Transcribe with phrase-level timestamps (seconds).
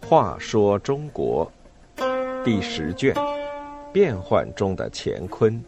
[0.00, 1.50] 话说中国
[2.44, 3.14] 第十卷：
[3.92, 5.58] 变幻中的乾坤。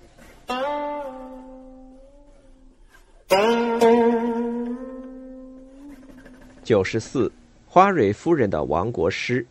[6.62, 7.32] 九十四，
[7.66, 9.46] 花蕊夫人的亡国诗。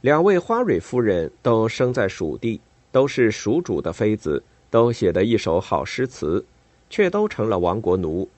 [0.00, 2.58] 两位花蕊夫人都生在蜀地，
[2.90, 6.42] 都是蜀主的妃子，都写得一手好诗词，
[6.90, 8.28] 却都成了亡国奴。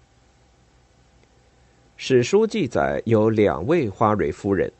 [1.96, 4.70] 史书记载有两位花蕊夫人，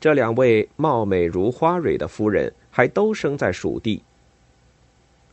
[0.00, 4.02] 这两位貌美如花蕊的夫人还都生在蜀地。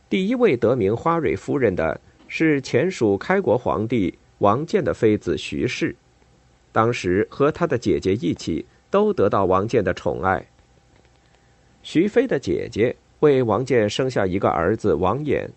[0.08, 5.96] 第一位得名花蕊夫人的是前蜀开国皇帝王建的妃子徐氏。
[6.70, 10.46] 当时和他的姐姐一起，都得到王建的宠爱。
[11.82, 15.48] 徐妃的姐姐为王建生下一个儿子王衍，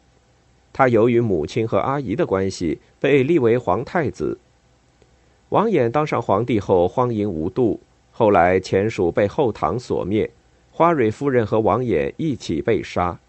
[0.71, 4.37] 他由于母亲和阿姨的关系，被立为皇太子。
[5.49, 7.79] 王衍当上皇帝后荒淫无度，
[8.11, 10.29] 后来前蜀被后唐所灭，
[10.71, 13.19] 花蕊夫人和王衍一起被杀。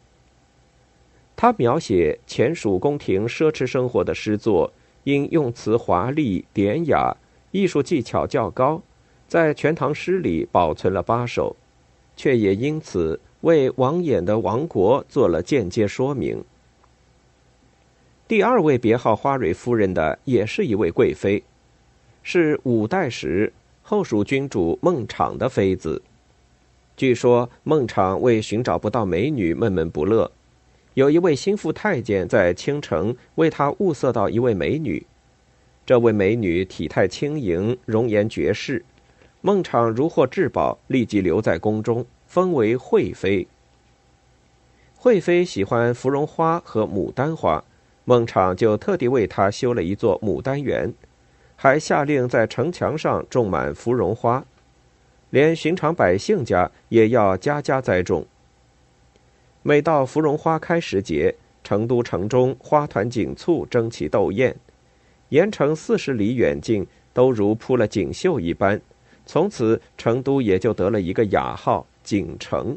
[1.35, 4.71] 他描写前蜀宫廷奢侈生活的诗作，
[5.05, 7.17] 因用词华丽典雅。
[7.53, 8.81] 艺术技巧较高，
[9.27, 11.57] 在《全唐诗》里保存了八首，
[12.15, 16.45] 却也因此为王衍的亡国做了间接说明。
[18.31, 21.43] 第二位别号花蕊夫人的，也是一位贵妃，
[22.23, 26.01] 是五代时后蜀君主孟昶的妃子。
[26.97, 30.31] 据说孟昶为寻找不到美女闷闷不乐，
[30.95, 35.05] 有一位心腹太监在青城为他物色到一位美女。
[35.85, 38.85] 这位美女体态轻盈，容颜绝世。
[39.41, 43.49] 孟昶如获至宝，立即留在宫中，封为惠妃。
[44.95, 47.65] 惠妃喜欢芙蓉花和牡丹花，
[48.11, 50.93] 孟昶就特地为她修了一座牡丹园，
[51.55, 54.45] 还下令在城墙上种满芙蓉花，
[55.31, 58.27] 连寻常百姓家也要家家栽种。
[59.63, 64.57] 每到芙蓉花开时节，成都城中花团锦簇，争奇斗艳。
[65.29, 68.81] 盐城四十里远近，都如铺了锦绣一般。
[69.25, 72.77] 从此，成都也就得了一个雅号“锦城”。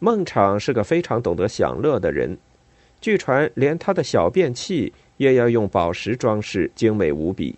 [0.00, 2.38] 孟昶是个非常懂得享乐的人，
[3.00, 7.56] 据传连他的小便器也要用宝石装饰，精美无比。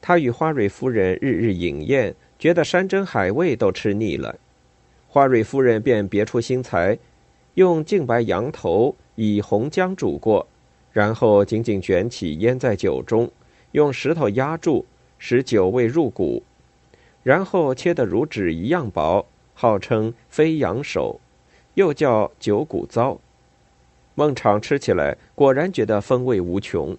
[0.00, 4.34] 他与花蕊夫人日日饮宴，觉得山珍海味都吃腻了。
[5.06, 6.98] 花蕊夫人便别出心裁，
[7.54, 10.46] 用净白羊头以红姜煮过。
[10.90, 13.30] 然后紧紧卷起，腌在酒中，
[13.70, 14.84] 用石头压住，
[15.18, 16.42] 使酒味入骨。
[17.22, 21.20] 然后切得如纸一样薄，号称飞羊手，
[21.74, 23.18] 又叫九骨糟。
[24.14, 26.96] 孟昶吃起来果然觉得风味无穷。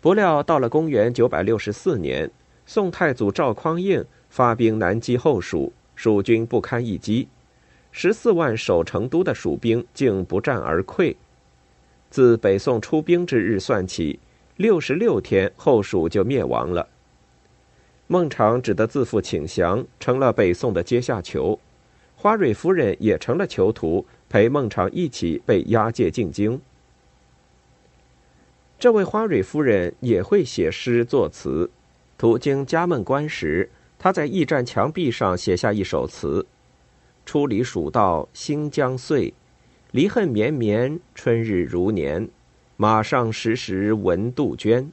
[0.00, 2.30] 不料到了公元九百六十四年，
[2.64, 7.28] 宋太祖赵匡胤发兵南击后蜀，蜀军不堪一击，
[7.90, 11.16] 十四万守成都的蜀兵竟不战而溃。
[12.10, 14.18] 自北宋出兵之日算起，
[14.56, 16.88] 六十六天后蜀就灭亡了。
[18.06, 21.58] 孟昶只得自负请降，成了北宋的阶下囚。
[22.20, 26.60] 花蕊夫人也成了囚徒，陪孟昶一起被押解进京。
[28.76, 31.70] 这位花蕊夫人也会写诗作词。
[32.18, 33.70] 途经嘉门关时，
[34.00, 36.44] 她在驿站墙壁上写下一首词
[37.24, 39.32] ：“初离蜀道心将碎。”
[39.92, 42.28] 离恨绵绵，春日如年。
[42.76, 44.90] 马上时时闻杜鹃。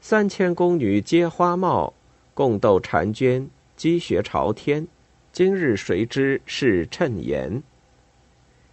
[0.00, 1.92] 三千宫女皆花貌，
[2.32, 4.88] 共斗婵娟，积雪朝天。
[5.32, 7.62] 今日谁知是谶言？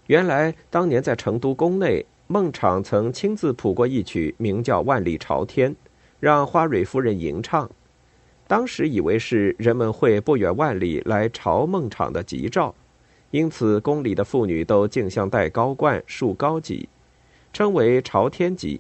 [0.07, 5.72] 原来当年在成都宫内，孟昶曾亲自谱过一曲，名叫《万里朝天》，
[6.19, 7.69] 让花蕊夫人吟唱。
[8.47, 12.74] 当时以为是人们会不远万里来朝孟昶的吉兆。
[13.29, 16.88] 因此，宫里的妇女都竞相戴高冠、束高髻，
[17.53, 18.80] 称为朝天髻。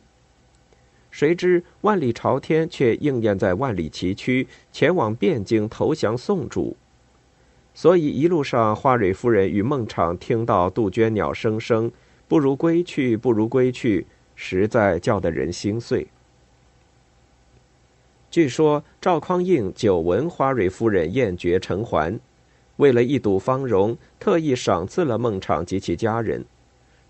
[1.11, 6.75] 谁知万里朝天却应验在万里崎岖，前往汴京投降宋主。
[7.77, 11.91] 所以一路上，花蕊夫人与孟昶听到杜鹃鸟声声，
[12.27, 16.07] 不如归去，不如归去，实在叫得人心碎。
[18.31, 22.19] 据说赵匡胤久闻花蕊夫人艳绝尘寰。
[22.77, 26.43] 为了一睹芳容，特意赏赐了孟昶及其家人。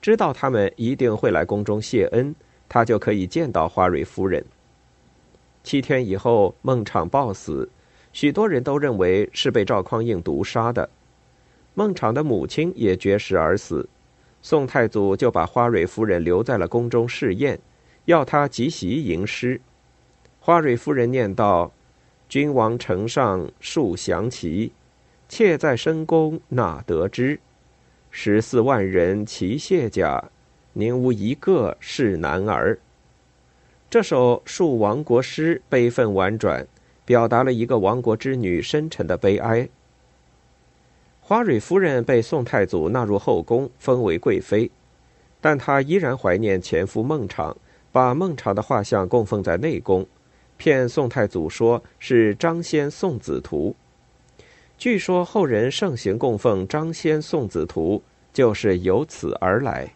[0.01, 2.35] 知道他们一定会来宫中谢恩，
[2.67, 4.43] 他就可以见到花蕊夫人。
[5.63, 7.69] 七天以后，孟昶暴死，
[8.19, 10.89] 许多人都认为是被赵匡胤毒杀的。
[11.75, 13.87] 孟昶的母亲也绝食而死，
[14.41, 17.59] 宋太祖就把花蕊夫人留在了宫中试验，
[18.05, 19.61] 要她即席吟诗。
[20.39, 21.71] 花蕊夫人念道
[22.27, 24.71] ：“君王城上树降旗，
[25.29, 27.39] 妾在深宫哪得知？
[28.09, 30.31] 十四万人齐卸甲，
[30.73, 32.79] 宁无一个是男儿？”
[33.91, 36.65] 这首述亡国诗悲愤婉转，
[37.07, 39.69] 表达了一个亡国之女深沉的悲哀。
[41.21, 44.69] 花蕊夫人被宋太祖纳入后宫，封为贵妃，
[45.39, 47.55] 但她依然怀念前夫孟昶，
[47.93, 50.05] 把孟昶的画像供奉在内宫，
[50.57, 53.73] 骗宋太祖说是张先宋子图。
[54.77, 58.03] 据说后人盛行供奉张先宋子图，
[58.33, 59.93] 就是由此而来。